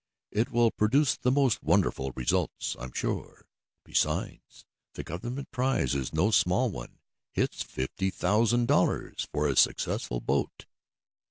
[0.31, 3.45] It will produce the most wonderful results, I'm sure.
[3.85, 6.97] Besides, the government prize is no small one.
[7.35, 10.65] It is fifty thousand dollars for a successful boat."